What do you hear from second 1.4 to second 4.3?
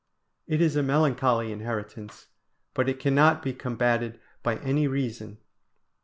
inheritance, but it cannot be combated